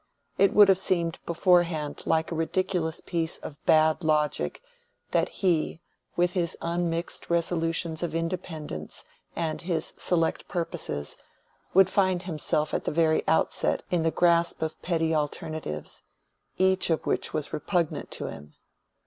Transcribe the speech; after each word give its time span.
It 0.39 0.51
would 0.55 0.67
have 0.67 0.79
seemed 0.79 1.19
beforehand 1.27 2.01
like 2.07 2.31
a 2.31 2.35
ridiculous 2.35 3.01
piece 3.01 3.37
of 3.37 3.63
bad 3.67 4.03
logic 4.03 4.63
that 5.11 5.29
he, 5.29 5.79
with 6.15 6.33
his 6.33 6.57
unmixed 6.59 7.29
resolutions 7.29 8.01
of 8.01 8.15
independence 8.15 9.05
and 9.35 9.61
his 9.61 9.93
select 9.99 10.47
purposes, 10.47 11.17
would 11.75 11.87
find 11.87 12.23
himself 12.23 12.73
at 12.73 12.85
the 12.85 12.91
very 12.91 13.21
outset 13.27 13.83
in 13.91 14.01
the 14.01 14.09
grasp 14.09 14.63
of 14.63 14.81
petty 14.81 15.13
alternatives, 15.13 16.01
each 16.57 16.89
of 16.89 17.05
which 17.05 17.31
was 17.31 17.53
repugnant 17.53 18.09
to 18.09 18.25
him. 18.25 18.55